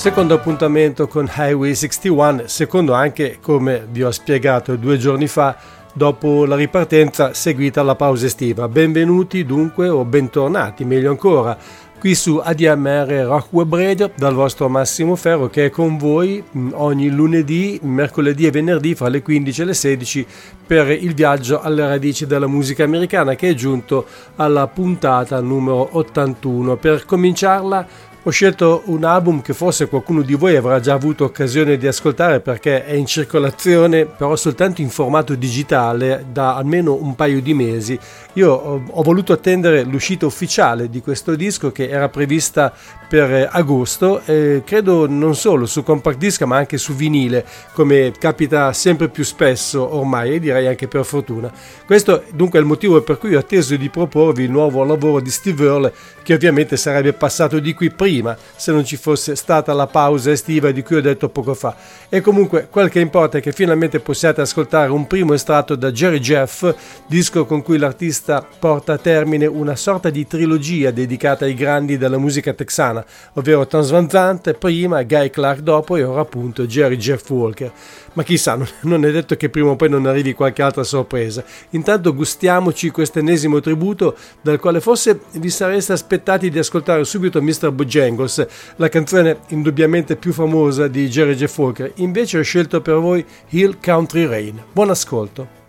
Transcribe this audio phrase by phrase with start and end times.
[0.00, 5.54] Secondo appuntamento con Highway 61, secondo anche come vi ho spiegato due giorni fa,
[5.92, 8.66] dopo la ripartenza seguita la pausa estiva.
[8.66, 11.54] Benvenuti dunque o bentornati, meglio ancora,
[11.98, 16.70] qui su ADMR Rock Web Radio dal vostro Massimo Ferro che è con voi mm,
[16.72, 20.26] ogni lunedì, mercoledì e venerdì fra le 15 e le 16
[20.66, 26.76] per il viaggio alle radici della musica americana che è giunto alla puntata numero 81.
[26.76, 27.86] Per cominciarla
[28.22, 32.40] ho scelto un album che forse qualcuno di voi avrà già avuto occasione di ascoltare
[32.40, 37.98] perché è in circolazione però soltanto in formato digitale da almeno un paio di mesi.
[38.34, 42.72] Io ho, voluto attendere l'uscita ufficiale di questo disco che era prevista
[43.08, 48.72] per agosto e credo non solo su compact disc ma anche su vinile come capita
[48.72, 51.50] sempre più spesso ormai e direi anche per fortuna.
[51.84, 55.30] Questo dunque è il motivo per cui ho atteso di proporvi il nuovo lavoro di
[55.30, 55.92] Steve Earle
[56.22, 60.70] che ovviamente sarebbe passato di qui prima se non ci fosse stata la pausa estiva
[60.70, 61.74] di cui ho detto poco fa.
[62.08, 66.20] E comunque quel che importa è che finalmente possiate ascoltare un primo estratto da Jerry
[66.20, 66.72] Jeff,
[67.06, 68.19] disco con cui l'artista
[68.58, 73.04] porta a termine una sorta di trilogia dedicata ai grandi della musica texana,
[73.34, 77.72] ovvero Tons Van Zandt prima, Guy Clark dopo e ora appunto Jerry Jeff Walker
[78.12, 81.44] ma chissà, non è detto che prima o poi non arrivi qualche altra sorpresa.
[81.70, 87.70] Intanto gustiamoci questo ennesimo tributo dal quale forse vi sareste aspettati di ascoltare subito Mr.
[87.70, 88.46] Bojangles,
[88.76, 91.92] la canzone indubbiamente più famosa di Jerry Jeff Walker.
[91.96, 94.62] Invece ho scelto per voi Hill Country Rain.
[94.72, 95.59] Buon ascolto.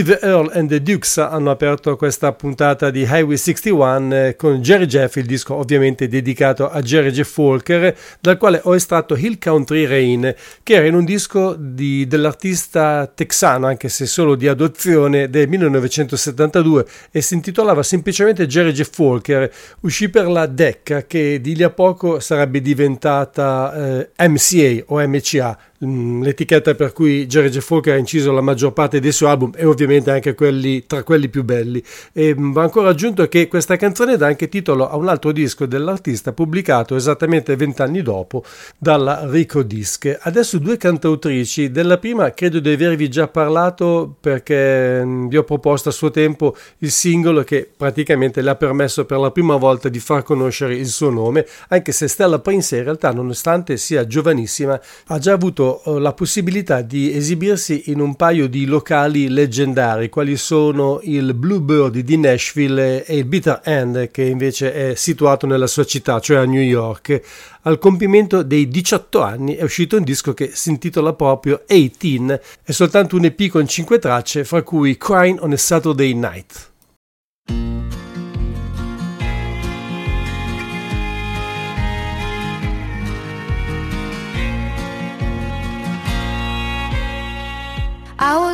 [0.00, 4.86] Steve Earle and the Dukes hanno aperto questa puntata di Highway 61 eh, con Jerry
[4.86, 9.84] Jeff, il disco ovviamente dedicato a Jerry Jeff Walker, dal quale ho estratto Hill Country
[9.84, 15.48] Rain, che era in un disco di, dell'artista texano, anche se solo di adozione, del
[15.48, 19.52] 1972 e si intitolava semplicemente Jerry Jeff Walker.
[19.80, 25.58] Uscì per la Decca, che di lì a poco sarebbe diventata eh, MCA o MCA
[25.82, 30.10] l'etichetta per cui Jeff Walker ha inciso la maggior parte dei suoi album e ovviamente
[30.10, 31.82] anche quelli tra quelli più belli.
[32.12, 35.64] E mm, va ancora aggiunto che questa canzone dà anche titolo a un altro disco
[35.64, 38.44] dell'artista pubblicato esattamente vent'anni dopo
[38.76, 40.18] dalla Rico Disc.
[40.20, 45.88] Adesso due cantautrici, della prima credo di avervi già parlato perché mm, vi ho proposto
[45.88, 49.98] a suo tempo il singolo che praticamente le ha permesso per la prima volta di
[49.98, 55.18] far conoscere il suo nome, anche se Stella Prince in realtà nonostante sia giovanissima ha
[55.18, 61.00] già avuto eh, la possibilità di esibirsi in un paio di locali leggendari, quali sono
[61.02, 66.18] il Bluebird di Nashville e il Bitter End, che invece è situato nella sua città,
[66.20, 67.20] cioè a New York.
[67.62, 72.72] Al compimento dei 18 anni è uscito un disco che si intitola proprio 18, è
[72.72, 76.69] soltanto un EP con 5 tracce, fra cui Crying on a Saturday Night.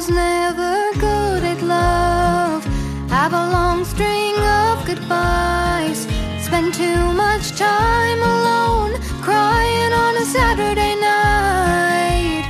[0.07, 2.65] Was never good at love.
[3.09, 6.07] Have a long string of goodbyes.
[6.45, 8.93] Spend too much time alone,
[9.23, 12.45] crying on a Saturday night.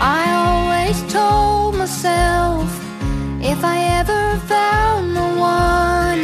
[0.00, 2.68] I always told myself
[3.42, 6.20] if I ever found the one,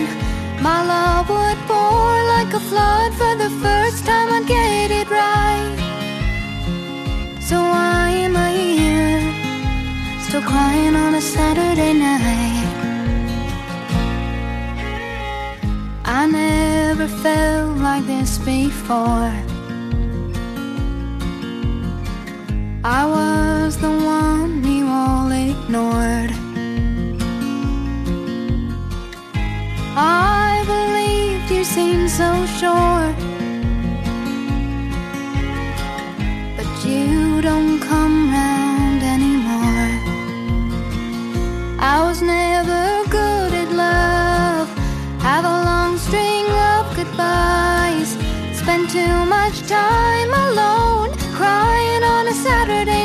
[0.62, 5.78] my love would pour like a flood for the first time I'd get it right.
[7.40, 8.65] So why am I?
[10.42, 12.66] Crying on a Saturday night.
[16.04, 19.32] I never felt like this before.
[22.84, 26.32] I was the one you all ignored.
[29.96, 33.08] I believed you seemed so sure.
[36.56, 37.75] But you don't
[41.88, 44.68] I was never good at love.
[45.20, 48.10] Have a long string of goodbyes.
[48.58, 52.95] Spend too much time alone, crying on a Saturday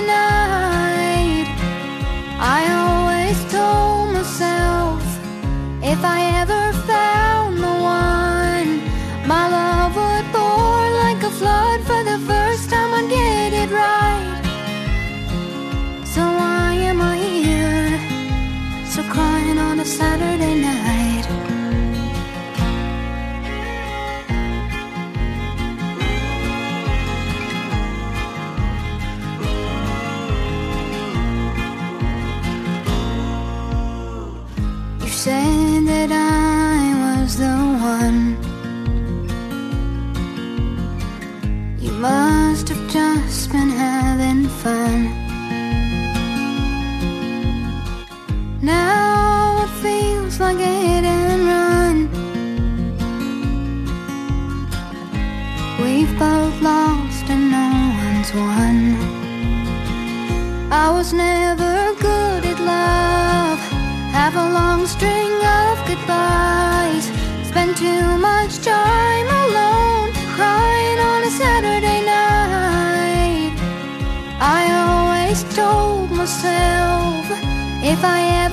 [77.92, 78.51] if I ever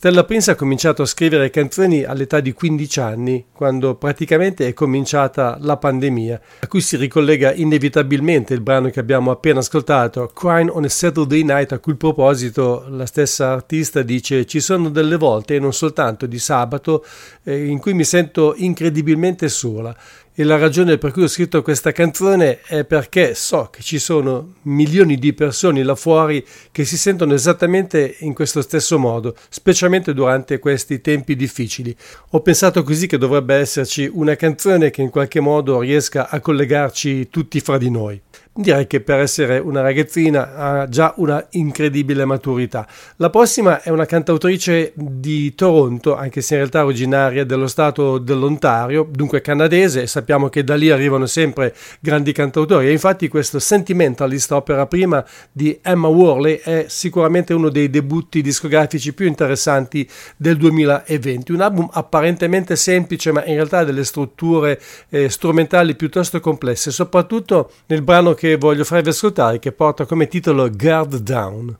[0.00, 5.58] Stella Prince ha cominciato a scrivere canzoni all'età di 15 anni, quando praticamente è cominciata
[5.60, 10.84] la pandemia, a cui si ricollega inevitabilmente il brano che abbiamo appena ascoltato, Crying on
[10.84, 15.58] a Saturday Night, a cui proposito la stessa artista dice ci sono delle volte, e
[15.58, 17.04] non soltanto di sabato,
[17.42, 19.94] eh, in cui mi sento incredibilmente sola
[20.40, 24.54] e la ragione per cui ho scritto questa canzone è perché so che ci sono
[24.62, 26.42] milioni di persone là fuori
[26.72, 31.94] che si sentono esattamente in questo stesso modo, specialmente durante questi tempi difficili.
[32.30, 37.28] Ho pensato così che dovrebbe esserci una canzone che in qualche modo riesca a collegarci
[37.28, 38.18] tutti fra di noi.
[38.52, 42.84] Direi che per essere una ragazzina ha già una incredibile maturità.
[43.16, 49.06] La prossima è una cantautrice di Toronto, anche se in realtà originaria dello stato dell'Ontario,
[49.08, 54.84] dunque canadese, sappiamo che da lì arrivano sempre grandi cantautori e infatti questo Sentimentalist, opera
[54.86, 61.52] prima di Emma Worley, è sicuramente uno dei debutti discografici più interessanti del 2020.
[61.52, 67.70] Un album apparentemente semplice ma in realtà ha delle strutture eh, strumentali piuttosto complesse, soprattutto
[67.86, 71.76] nel brano che voglio farvi ascoltare che porta come titolo Guard Down.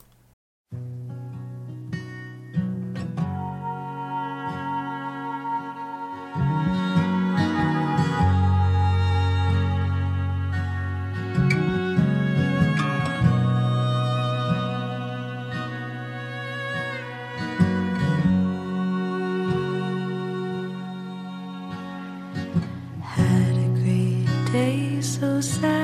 [25.01, 25.80] So sad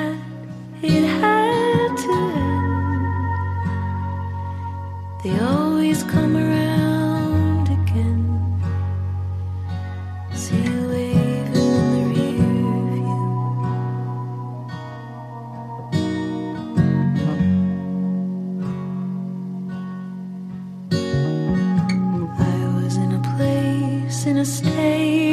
[5.26, 8.62] They always come around again.
[10.32, 12.46] See you waving in the rear
[12.92, 13.24] view.
[22.38, 25.25] I was in a place, in a state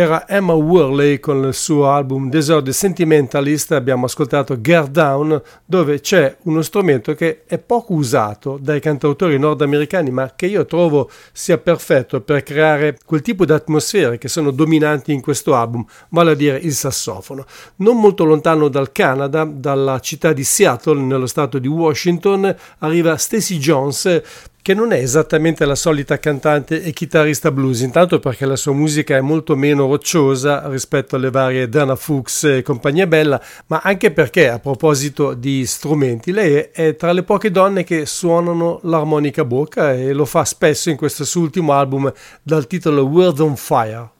[0.00, 6.36] era Emma Worley con il suo album Desert Sentimentalist, abbiamo ascoltato Girl Down, dove c'è
[6.44, 12.22] uno strumento che è poco usato dai cantautori nordamericani, ma che io trovo sia perfetto
[12.22, 16.56] per creare quel tipo di atmosfere che sono dominanti in questo album, vale a dire
[16.56, 17.44] il sassofono.
[17.76, 23.58] Non molto lontano dal Canada, dalla città di Seattle, nello stato di Washington, arriva Stacy
[23.58, 24.22] Jones,
[24.62, 29.16] che non è esattamente la solita cantante e chitarrista blues, intanto perché la sua musica
[29.16, 34.48] è molto meno rocciosa rispetto alle varie Dana Fuchs e compagnia bella, ma anche perché
[34.48, 40.12] a proposito di strumenti, lei è tra le poche donne che suonano l'armonica bocca e
[40.12, 42.12] lo fa spesso in questo suo ultimo album
[42.42, 44.19] dal titolo World on Fire.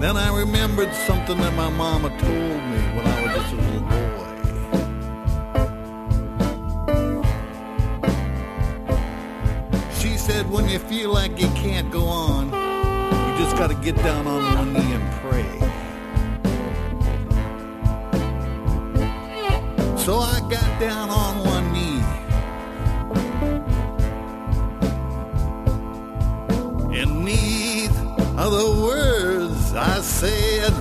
[0.00, 3.80] Then I remembered something that my mama told me when I was just a little
[3.80, 4.28] boy.
[9.98, 14.28] She said, when you feel like you can't go on, you just gotta get down
[14.28, 15.58] on one knee and pray.
[19.98, 22.02] So I got down on one knee.
[27.00, 27.90] And need
[28.38, 29.17] other the words
[30.18, 30.72] said.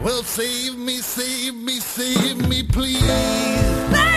[0.00, 4.09] Well, save me, save me, save me, please.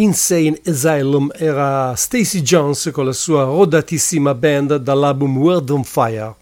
[0.00, 6.39] Insane Asylum era Stacy Jones con la sua rodatissima band dall'album World on Fire.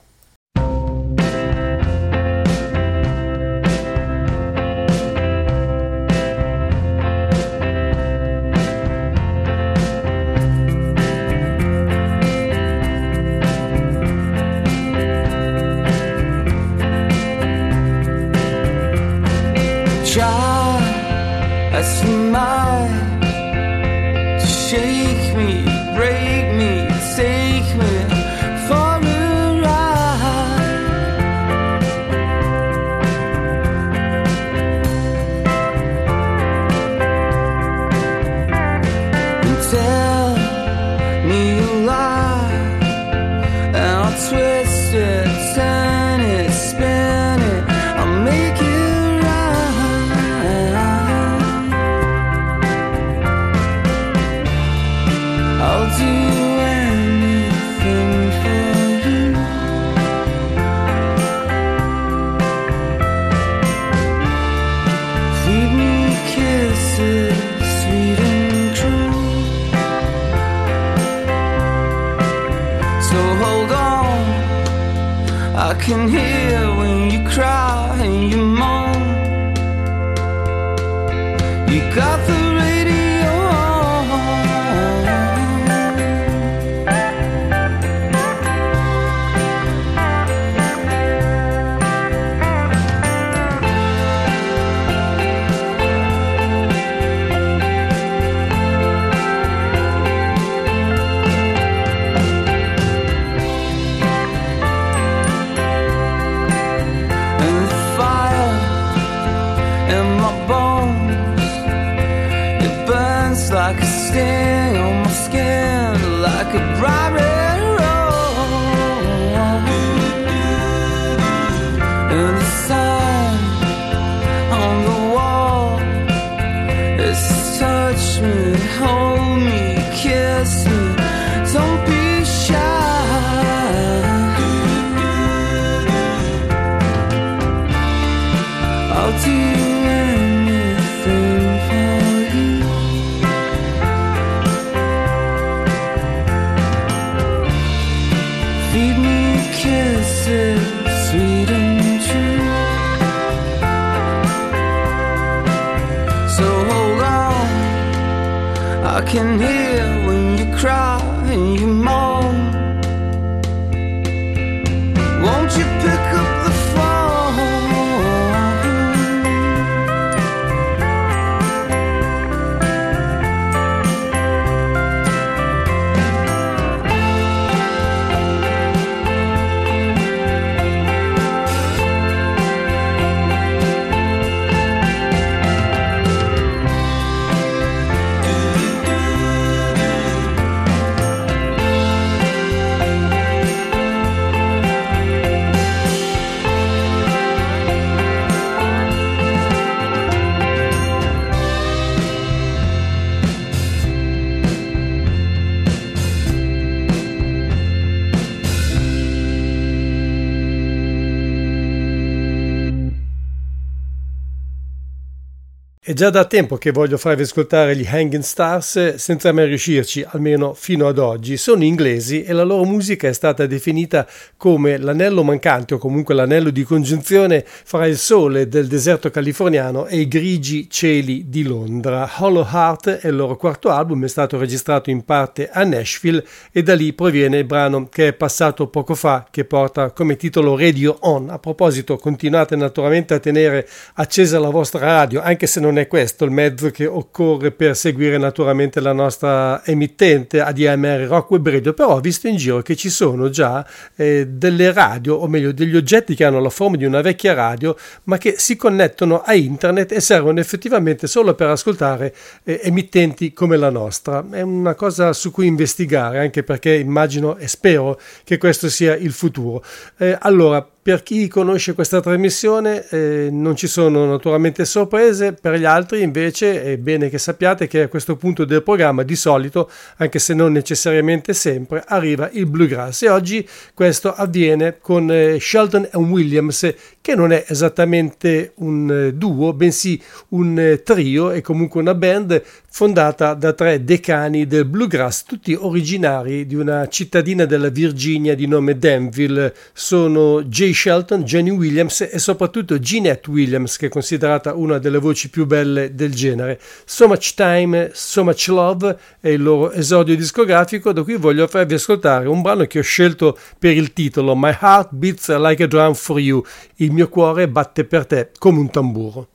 [215.98, 220.86] Già da tempo che voglio farvi ascoltare gli Hanging Stars senza mai riuscirci, almeno fino
[220.86, 221.36] ad oggi.
[221.36, 224.06] Sono inglesi e la loro musica è stata definita
[224.36, 229.98] come l'anello mancante o comunque l'anello di congiunzione fra il sole del deserto californiano e
[229.98, 232.08] i grigi cieli di Londra.
[232.18, 236.62] Hollow Heart è il loro quarto album, è stato registrato in parte a Nashville e
[236.62, 240.96] da lì proviene il brano che è passato poco fa che porta come titolo Radio
[241.00, 241.28] On.
[241.28, 246.24] A proposito, continuate naturalmente a tenere accesa la vostra radio, anche se non è questo
[246.24, 251.96] il mezzo che occorre per seguire naturalmente la nostra emittente ADMR Rock Web Radio, però
[251.96, 256.14] ho visto in giro che ci sono già eh, delle radio, o meglio degli oggetti
[256.14, 260.00] che hanno la forma di una vecchia radio, ma che si connettono a internet e
[260.00, 264.24] servono effettivamente solo per ascoltare eh, emittenti come la nostra.
[264.30, 269.12] È una cosa su cui investigare, anche perché immagino e spero che questo sia il
[269.12, 269.64] futuro.
[269.96, 275.66] Eh, allora, per chi conosce questa trasmissione eh, non ci sono naturalmente sorprese, per gli
[275.66, 280.18] altri invece è bene che sappiate che a questo punto del programma di solito, anche
[280.18, 283.02] se non necessariamente sempre, arriva il bluegrass.
[283.02, 286.72] E oggi questo avviene con eh, Sheldon Williams
[287.08, 292.42] che non è esattamente un eh, duo, bensì un eh, trio e comunque una band
[292.70, 298.76] fondata da tre decani del bluegrass, tutti originari di una cittadina della Virginia di nome
[298.76, 299.54] Danville.
[299.72, 305.30] Sono Jay Shelton, Jenny Williams e soprattutto Jeanette Williams, che è considerata una delle voci
[305.30, 306.60] più belle del genere.
[306.84, 311.72] So Much Time, So Much Love è il loro esordio discografico, da cui voglio farvi
[311.72, 315.94] ascoltare un brano che ho scelto per il titolo My Heart Beats Like a Drum
[315.94, 316.44] for You.
[316.76, 319.28] Il mio cuore batte per te come un tamburo.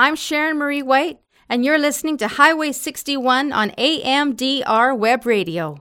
[0.00, 5.76] I'm Sharon Marie White, and you're listening to Highway 61 on AMDR Web Radio.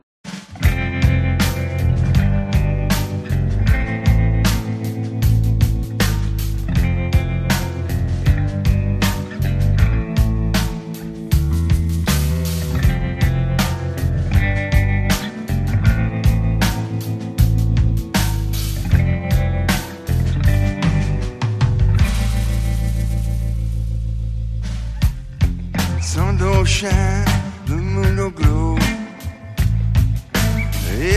[26.82, 28.78] The moon don't glow.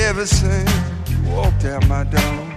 [0.08, 0.70] Ever since
[1.08, 2.56] you walked out my door,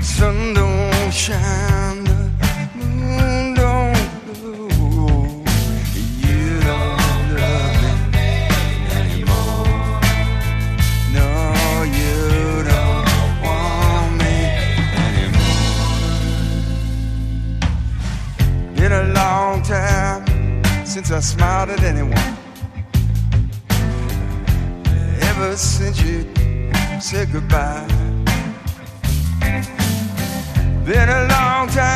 [0.00, 2.01] sun don't shine,
[21.14, 22.36] I smiled at anyone.
[25.28, 26.26] Ever since you
[27.00, 27.86] said goodbye.
[30.86, 31.91] Been a long time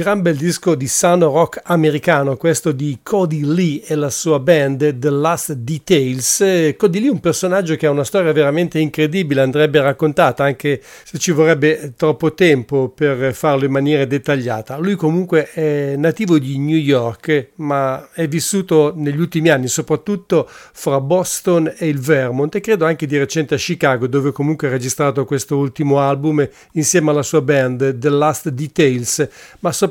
[0.00, 4.98] gran bel disco di sound rock americano, questo di Cody Lee e la sua band
[4.98, 6.72] The Last Details.
[6.78, 11.18] Cody Lee è un personaggio che ha una storia veramente incredibile, andrebbe raccontata anche se
[11.18, 14.78] ci vorrebbe troppo tempo per farlo in maniera dettagliata.
[14.78, 20.98] Lui comunque è nativo di New York, ma è vissuto negli ultimi anni soprattutto fra
[20.98, 25.26] Boston e il Vermont e credo anche di recente a Chicago, dove comunque ha registrato
[25.26, 29.28] questo ultimo album insieme alla sua band The Last Details,
[29.58, 29.88] ma soprattutto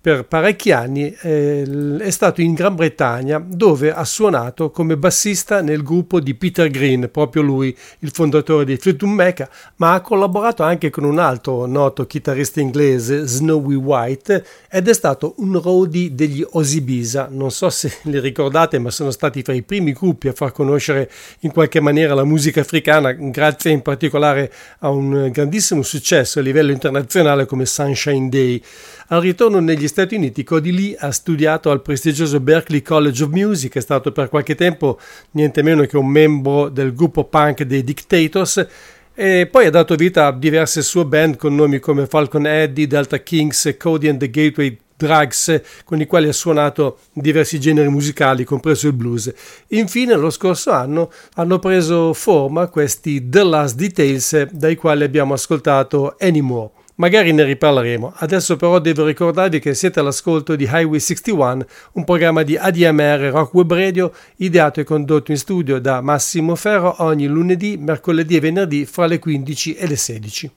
[0.00, 5.82] per parecchi anni eh, è stato in Gran Bretagna dove ha suonato come bassista nel
[5.82, 10.88] gruppo di Peter Green, proprio lui, il fondatore di Fleetwood Mac, ma ha collaborato anche
[10.88, 17.28] con un altro noto chitarrista inglese, Snowy White, ed è stato un roadie degli Osibisa.
[17.30, 21.10] Non so se li ricordate, ma sono stati fra i primi gruppi a far conoscere
[21.40, 26.70] in qualche maniera la musica africana, grazie in particolare a un grandissimo successo a livello
[26.70, 28.62] internazionale come Sunshine Day.
[29.10, 33.74] Al ritorno negli Stati Uniti, Cody Lee ha studiato al prestigioso Berklee College of Music,
[33.76, 34.98] è stato per qualche tempo
[35.30, 38.66] niente meno che un membro del gruppo punk dei Dictators
[39.14, 43.22] e poi ha dato vita a diverse sue band con nomi come Falcon Eddie, Delta
[43.22, 48.88] Kings, Cody and the Gateway Drugs, con i quali ha suonato diversi generi musicali, compreso
[48.88, 49.32] il blues.
[49.68, 56.14] Infine, lo scorso anno hanno preso forma questi The Last Details, dai quali abbiamo ascoltato
[56.18, 56.72] Anymore.
[56.98, 58.14] Magari ne riparleremo.
[58.16, 63.54] Adesso però devo ricordarvi che siete all'ascolto di Highway 61, un programma di ADMR Rock
[63.54, 68.84] Web Radio ideato e condotto in studio da Massimo Ferro ogni lunedì, mercoledì e venerdì
[68.84, 70.50] fra le 15 e le 16.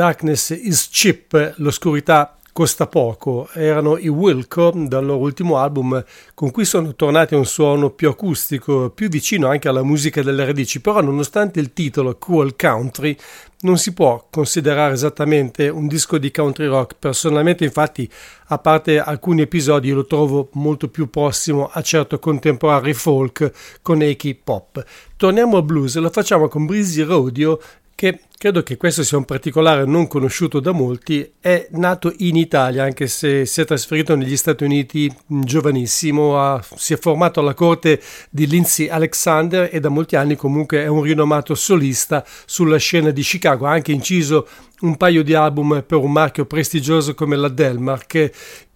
[0.00, 6.64] Darkness is cheap, l'oscurità costa poco, erano i Wilco dal loro ultimo album con cui
[6.64, 11.02] sono tornati a un suono più acustico, più vicino anche alla musica delle radici, però
[11.02, 13.14] nonostante il titolo Cool Country
[13.62, 18.10] non si può considerare esattamente un disco di country rock, personalmente infatti
[18.46, 24.34] a parte alcuni episodi lo trovo molto più prossimo a certo contemporary folk con echi
[24.34, 24.82] pop.
[25.16, 27.60] Torniamo al blues lo facciamo con Breezy Rodeo
[28.00, 32.82] che credo che questo sia un particolare non conosciuto da molti, è nato in Italia
[32.82, 38.00] anche se si è trasferito negli Stati Uniti giovanissimo, ha- si è formato alla corte
[38.30, 43.20] di Lindsay Alexander e da molti anni comunque è un rinomato solista sulla scena di
[43.20, 44.48] Chicago, ha anche inciso
[44.80, 48.30] un paio di album per un marchio prestigioso come la Delmark.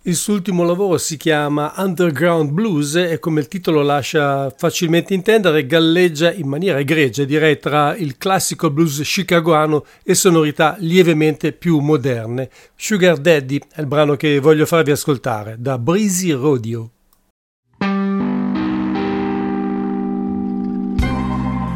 [0.07, 5.65] Il suo ultimo lavoro si chiama Underground Blues e come il titolo lascia facilmente intendere
[5.65, 12.51] galleggia in maniera egregia direi tra il classico blues chicagoano e sonorità lievemente più moderne.
[12.77, 16.91] Sugar Daddy è il brano che voglio farvi ascoltare da Breezy Rodeo.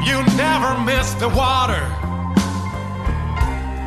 [0.04, 1.82] You never miss the water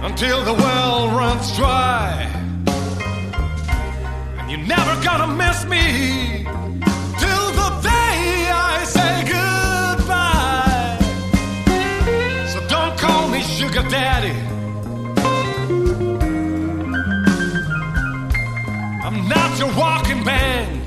[0.01, 2.40] until the well runs dry.
[4.51, 6.43] You're never gonna miss me
[7.21, 10.97] till the day I say goodbye.
[12.51, 14.35] So don't call me sugar daddy.
[19.05, 20.85] I'm not your walking bank.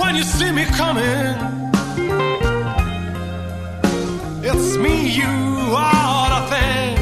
[0.00, 1.61] When you see me coming,
[4.72, 5.24] Trust me, you
[5.76, 6.98] ought to think.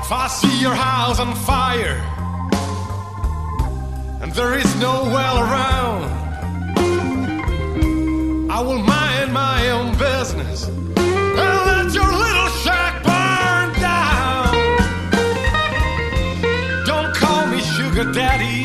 [0.00, 1.98] If I see your house on fire
[4.20, 6.04] and there is no well around,
[8.50, 14.52] I will mind my own business and let your little shack burn down.
[16.84, 18.63] Don't call me sugar daddy.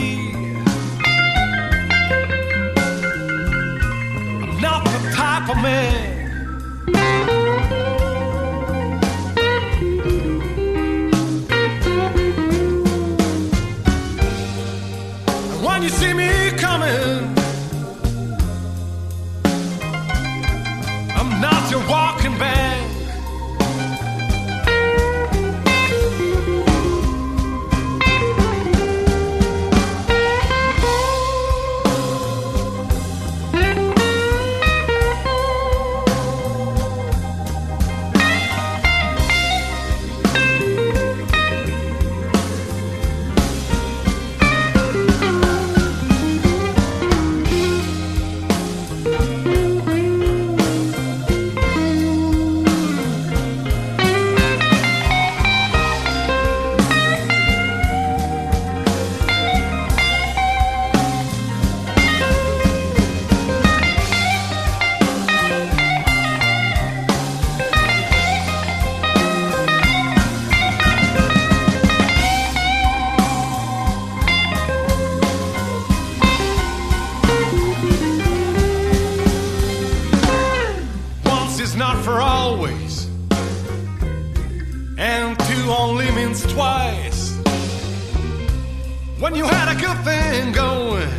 [89.70, 91.10] You a good thing going,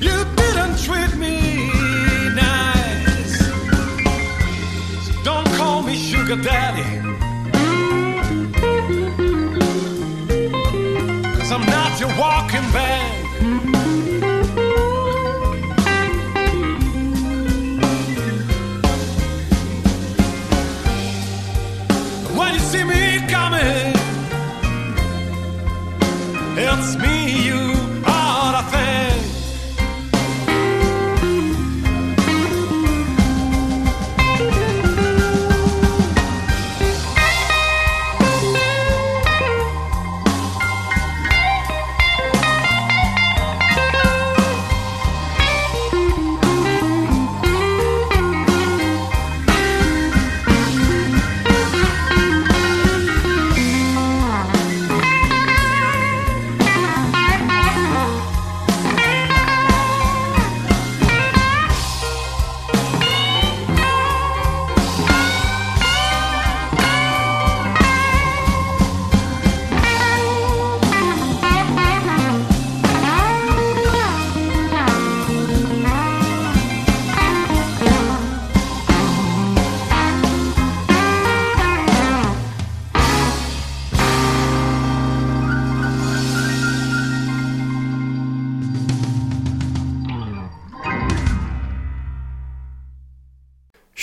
[0.00, 1.70] you didn't treat me
[2.34, 3.38] nice.
[5.06, 6.82] So don't call me sugar daddy.
[11.38, 13.24] Cause I'm not your walking bag.
[22.36, 23.94] When you see me coming,
[26.58, 27.17] it's me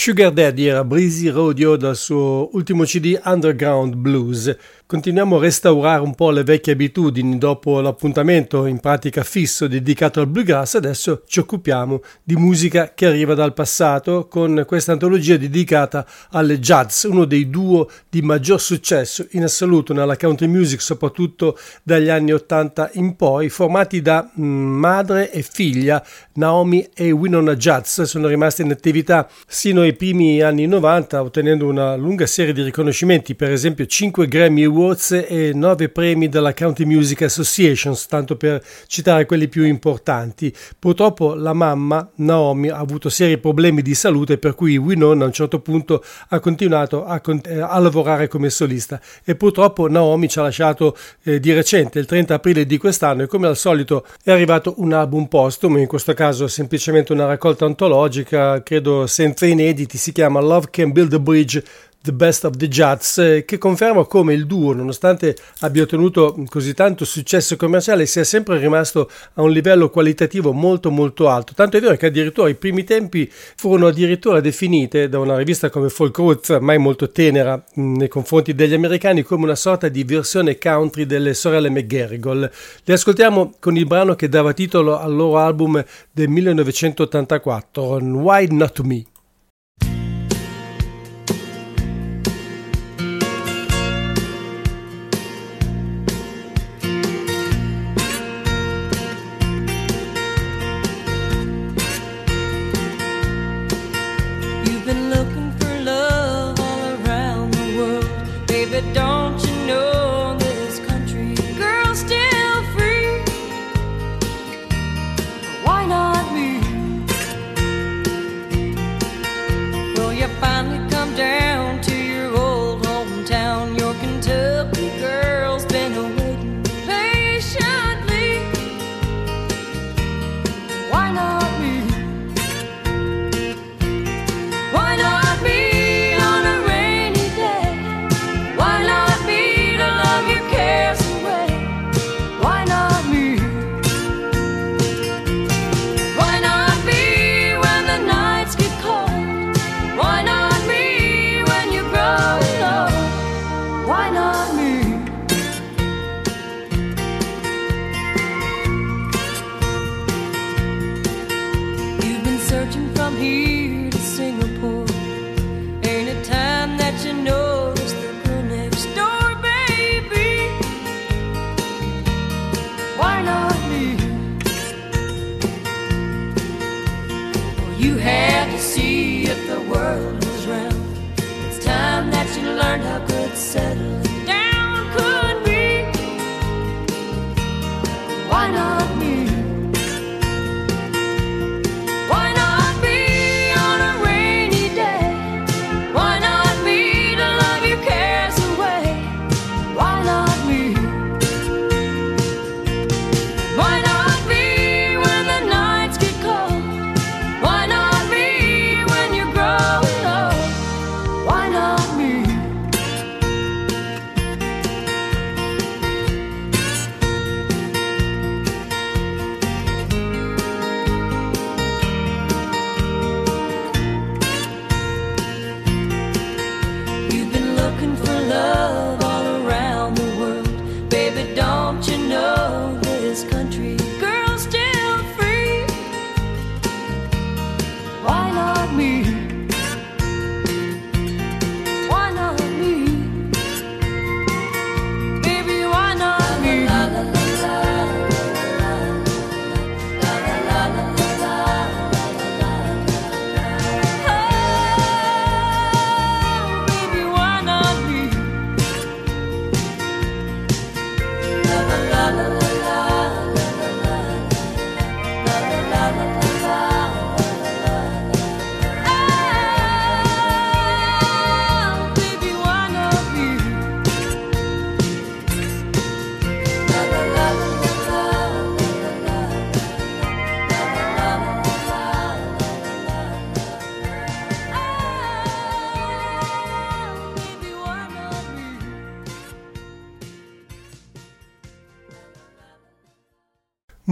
[0.05, 4.55] Sugar Daddy era Breezy Rodeo dal suo ultimo CD Underground Blues.
[4.87, 10.27] Continuiamo a restaurare un po' le vecchie abitudini dopo l'appuntamento in pratica fisso dedicato al
[10.27, 10.75] bluegrass.
[10.75, 17.05] Adesso ci occupiamo di musica che arriva dal passato con questa antologia dedicata alle Jazz,
[17.05, 22.91] uno dei duo di maggior successo in assoluto nella country music, soprattutto dagli anni 80
[22.93, 28.01] in poi, formati da mh, madre e figlia Naomi e Winona Jazz.
[28.03, 33.33] Sono rimasti in attività sino ai primi anni 90, ottenendo una lunga serie di riconoscimenti,
[33.33, 39.25] per esempio 5 Grammy Awards e 9 premi della Country Music Association, tanto per citare
[39.25, 40.53] quelli più importanti.
[40.77, 45.33] Purtroppo la mamma, Naomi, ha avuto seri problemi di salute, per cui Winona a un
[45.33, 47.21] certo punto ha continuato a,
[47.61, 52.33] a lavorare come solista e purtroppo Naomi ci ha lasciato eh, di recente, il 30
[52.33, 56.47] aprile di quest'anno, e come al solito è arrivato un album postumo, in questo caso
[56.47, 61.63] semplicemente una raccolta antologica, credo senza inediti, si chiama Love Can Build a Bridge
[62.05, 67.03] The Best of the Jazz, che conferma come il duo, nonostante abbia ottenuto così tanto
[67.03, 71.53] successo commerciale, sia sempre rimasto a un livello qualitativo molto molto alto.
[71.55, 75.89] Tanto è vero che addirittura i primi tempi furono addirittura definite da una rivista come
[75.89, 81.07] Folk Roots, mai molto tenera nei confronti degli americani, come una sorta di versione country
[81.07, 82.51] delle sorelle McGarrigle.
[82.83, 88.81] Li ascoltiamo con il brano che dava titolo al loro album del 1984, Why Not
[88.81, 89.05] Me.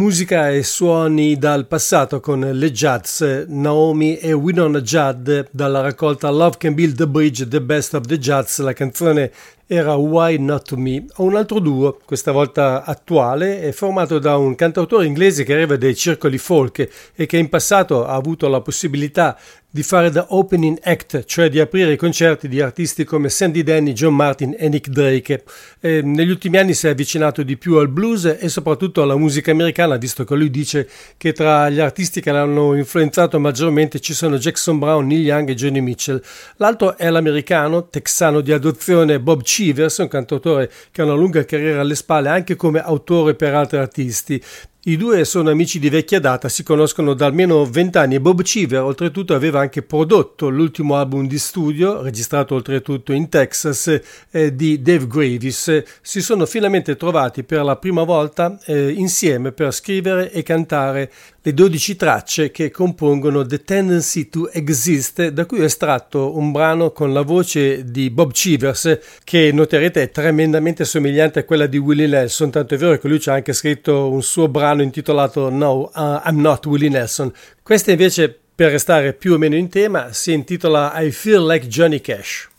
[0.04, 6.58] Musica e suoni dal passato con le Jazz, Naomi e Winona Judd dalla raccolta Love
[6.58, 8.60] Can Build the Bridge, The Best of the Jazz.
[8.60, 9.32] La canzone
[9.74, 11.06] era Why Not Me.
[11.16, 15.96] Ho un altro duo, questa volta attuale, formato da un cantautore inglese che arriva dai
[15.96, 19.38] circoli folk e che in passato ha avuto la possibilità
[19.76, 23.94] di fare da opening act, cioè di aprire i concerti di artisti come Sandy Denny,
[23.94, 25.44] John Martin e Nick Drake.
[25.80, 29.50] E negli ultimi anni si è avvicinato di più al blues e soprattutto alla musica
[29.50, 34.38] americana, visto che lui dice che tra gli artisti che l'hanno influenzato maggiormente ci sono
[34.38, 36.22] Jackson Brown, Neil Young e Johnny Mitchell.
[36.58, 41.82] L'altro è l'americano, texano di adozione Bob Chivers, un cantautore che ha una lunga carriera
[41.82, 44.44] alle spalle anche come autore per altri artisti.
[44.86, 48.82] I due sono amici di vecchia data, si conoscono da almeno vent'anni e Bob Cheever
[48.82, 55.08] oltretutto aveva anche prodotto l'ultimo album di studio, registrato oltretutto in Texas, eh, di Dave
[55.08, 55.84] Gravis.
[56.02, 61.10] Si sono finalmente trovati per la prima volta eh, insieme per scrivere e cantare
[61.46, 66.92] le 12 tracce che compongono The Tendency to Exist, da cui ho estratto un brano
[66.92, 72.08] con la voce di Bob Chivers, che noterete è tremendamente somigliante a quella di Willie
[72.08, 75.92] Nelson, tanto è vero che lui ci ha anche scritto un suo brano intitolato No,
[75.94, 77.32] uh, I'm Not Willie Nelson.
[77.62, 82.02] Questa invece, per restare più o meno in tema, si intitola I Feel Like Johnny
[82.02, 82.50] Cash.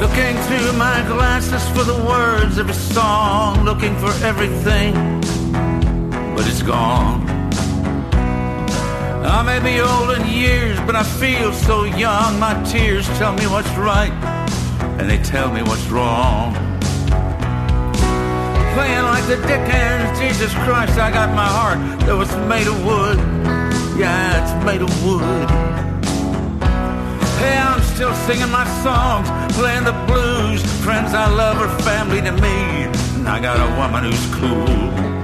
[0.00, 4.94] Looking through my glasses for the words of a song, looking for everything,
[6.34, 7.37] but it's gone.
[9.28, 12.40] I may be old in years, but I feel so young.
[12.40, 14.10] My tears tell me what's right,
[14.98, 16.54] and they tell me what's wrong.
[18.72, 23.18] Playing like the Dickens, Jesus Christ, I got my heart that was made of wood.
[23.98, 25.50] Yeah, it's made of wood.
[27.36, 30.62] Hey, I'm still singing my songs, playing the blues.
[30.82, 35.17] Friends I love are family to me, and I got a woman who's cool.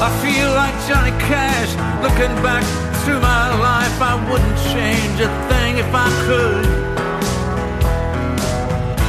[0.00, 1.74] I feel like Johnny Cash,
[2.06, 2.62] looking back
[3.02, 3.98] through my life.
[4.00, 6.66] I wouldn't change a thing if I could.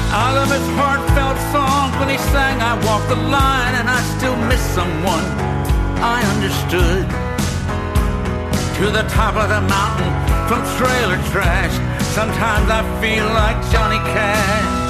[0.10, 4.36] I love his heartfelt songs when he sang I Walk the Line, and I still
[4.50, 5.22] miss someone
[6.02, 7.06] I understood.
[8.82, 10.10] To the top of the mountain
[10.50, 11.76] from trailer trash.
[12.18, 14.90] Sometimes I feel like Johnny Cash.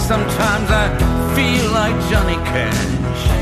[0.00, 0.88] Sometimes I
[1.36, 3.41] feel like Johnny Cash.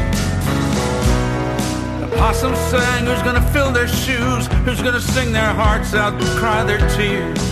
[2.21, 4.47] Possum sang, who's gonna fill their shoes?
[4.65, 7.51] Who's gonna sing their hearts out and cry their tears?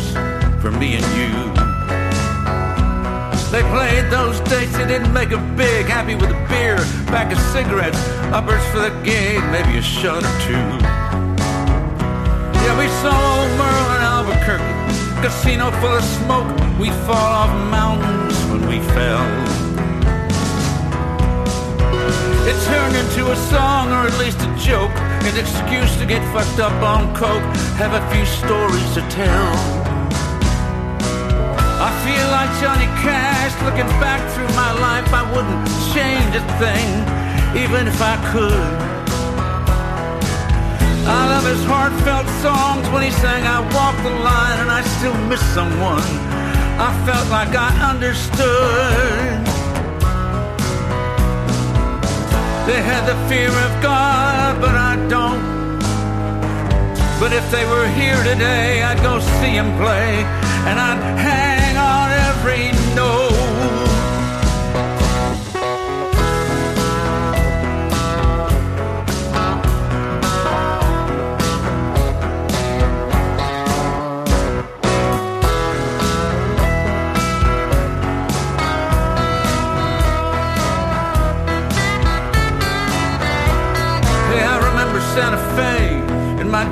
[0.61, 1.33] for me and you.
[3.51, 7.39] They played those dates, they didn't make a big, happy with a beer, pack of
[7.53, 7.99] cigarettes,
[8.33, 10.67] uppers for the gig, maybe a shot or two.
[12.61, 18.81] Yeah, we saw Merle Albuquerque, casino full of smoke, we fall off mountains when we
[18.95, 19.68] fell.
[22.49, 24.97] It turned into a song or at least a joke,
[25.29, 27.45] an excuse to get fucked up on coke,
[27.77, 29.53] have a few stories to tell.
[31.77, 35.13] I feel like Johnny Cash looking back through my life.
[35.13, 36.89] I wouldn't change a thing,
[37.53, 38.77] even if I could.
[41.05, 45.17] I love his heartfelt songs when he sang I Walk the Line and I still
[45.29, 46.01] miss someone.
[46.81, 49.48] I felt like I understood.
[52.69, 55.41] They had the fear of God, but I don't.
[57.19, 60.11] But if they were here today, I'd go see him play,
[60.69, 63.28] and I'd hang on every note.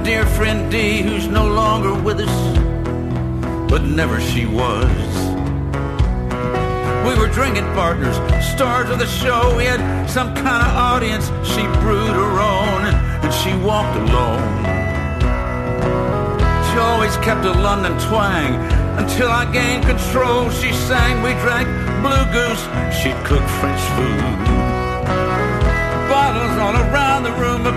[0.06, 2.58] Dear friend Dee, who's no longer with us,
[3.68, 4.86] but never she was.
[7.04, 8.14] We were drinking partners,
[8.54, 9.56] stars of the show.
[9.56, 11.26] We had some kind of audience.
[11.42, 12.82] She brewed her own,
[13.24, 14.46] and she walked alone.
[16.70, 18.54] She always kept a London twang.
[19.02, 21.20] Until I gained control, she sang.
[21.24, 21.66] We drank
[22.06, 22.62] blue goose.
[22.94, 24.46] She'd cook French food
[26.08, 27.72] bottles all around the room, a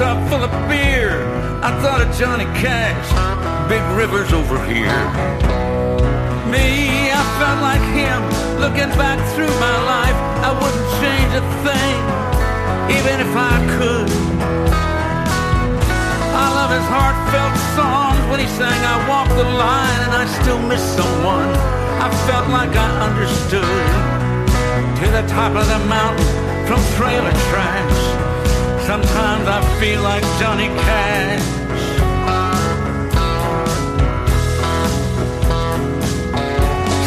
[0.00, 1.12] bathtub full of beer.
[1.62, 3.08] I thought of Johnny Cash,
[3.68, 5.00] big rivers over here.
[6.48, 8.20] Me, I felt like him,
[8.58, 10.18] looking back through my life.
[10.40, 11.98] I wouldn't change a thing,
[12.96, 14.10] even if I could.
[16.32, 20.60] I love his heartfelt songs when he sang I Walk the Line and I still
[20.60, 21.50] miss someone.
[22.00, 23.90] I felt like I understood.
[25.00, 26.30] To the top of the mountain
[26.66, 28.29] from trailer tracks.
[28.90, 31.42] Sometimes I feel like Johnny Cash.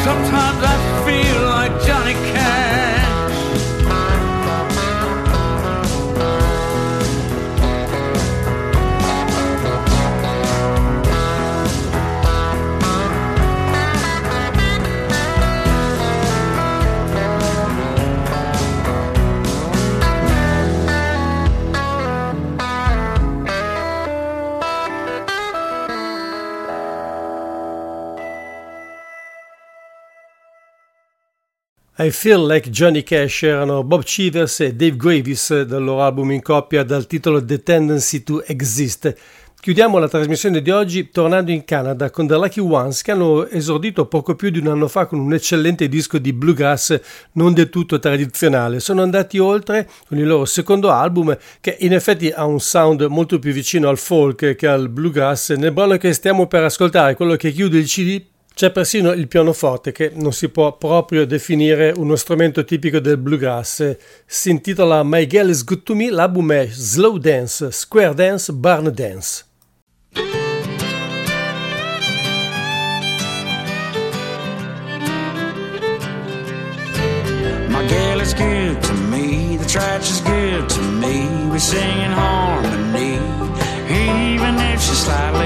[0.06, 2.83] Sometimes I feel like Johnny Cash.
[32.04, 36.42] I Feel Like Johnny Cash erano Bob Chivers e Dave Gravis del loro album in
[36.42, 39.16] coppia dal titolo The Tendency to Exist.
[39.62, 44.08] Chiudiamo la trasmissione di oggi tornando in Canada con The Lucky Ones che hanno esordito
[44.08, 47.00] poco più di un anno fa con un eccellente disco di bluegrass
[47.34, 48.82] non del tutto tradizionale.
[48.82, 53.40] Sono andati oltre con il loro secondo album che in effetti ha un sound molto
[53.40, 55.54] più vicino al folk che al bluegrass.
[55.54, 58.22] Nel brano che stiamo per ascoltare, quello che chiude il CD,
[58.56, 63.98] c'è persino il pianoforte che non si può proprio definire uno strumento tipico del bluegrass.
[64.26, 68.92] Si intitola My Girl is Good to Me, l'album è Slow Dance, Square Dance, Barn
[68.94, 69.46] Dance.
[77.70, 81.28] My girl is good to me, the trash is good to me.
[81.50, 83.18] We sing in harmony,
[83.90, 85.43] even if she's slightly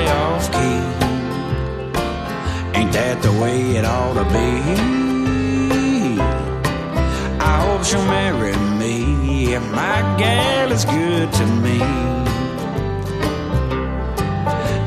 [3.17, 6.21] That the way it ought to be?
[7.39, 11.79] I hope she'll marry me if my gal is good to me.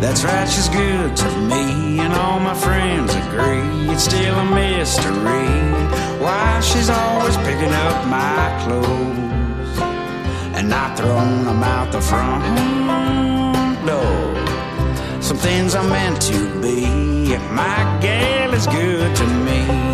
[0.01, 3.93] That's right, she's good to me, and all my friends agree.
[3.93, 5.49] It's still a mystery
[6.23, 9.79] why she's always picking up my clothes
[10.57, 12.45] and not throwing them out the front
[13.87, 15.23] door.
[15.23, 17.10] Some things are meant to be.
[17.51, 19.90] My gal is good to me.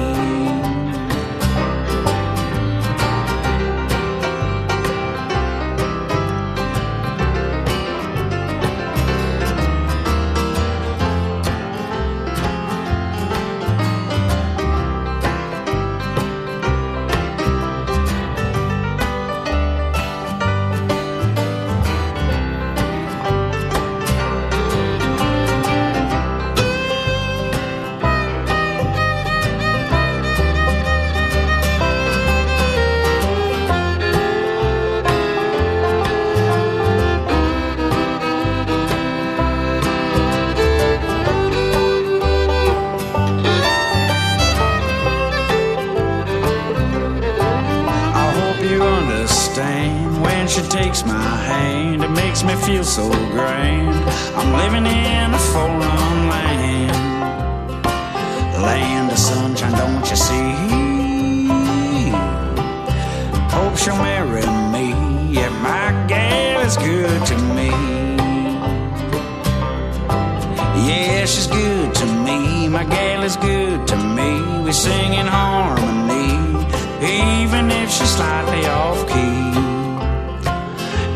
[77.86, 79.46] If she's slightly off key.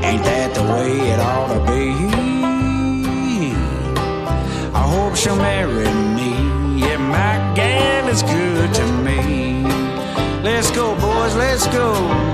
[0.07, 1.87] Ain't that the way it ought to be?
[4.73, 6.33] I hope she'll marry me.
[6.83, 9.65] Yeah, my gal is good to me.
[10.43, 12.30] Let's go, boys, let's go.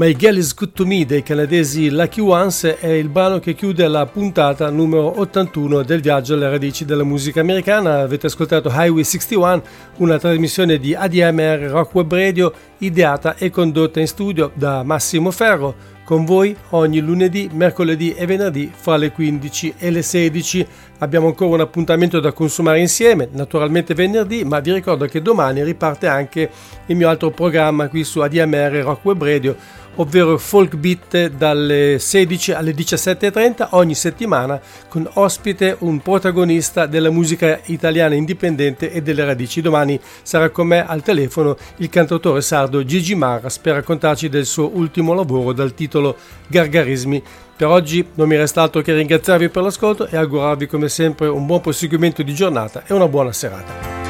[0.00, 3.86] My Girl is Good to Me dei canadesi Lucky Ones è il brano che chiude
[3.86, 7.98] la puntata numero 81 del viaggio alle radici della musica americana.
[7.98, 9.62] Avete ascoltato Highway 61,
[9.96, 15.98] una trasmissione di ADMR Rock Web Radio ideata e condotta in studio da Massimo Ferro.
[16.02, 20.66] Con voi ogni lunedì, mercoledì e venerdì fra le 15 e le 16.
[20.98, 26.08] Abbiamo ancora un appuntamento da consumare insieme, naturalmente venerdì, ma vi ricordo che domani riparte
[26.08, 26.50] anche
[26.86, 29.54] il mio altro programma qui su ADMR Rock Web Radio
[29.96, 37.60] ovvero Folk Beat dalle 16 alle 17.30 ogni settimana con ospite un protagonista della musica
[37.66, 39.60] italiana indipendente e delle radici.
[39.60, 44.70] Domani sarà con me al telefono il cantautore sardo Gigi Maras per raccontarci del suo
[44.74, 46.16] ultimo lavoro dal titolo
[46.46, 47.22] Gargarismi.
[47.56, 51.44] Per oggi non mi resta altro che ringraziarvi per l'ascolto e augurarvi come sempre un
[51.44, 54.09] buon proseguimento di giornata e una buona serata.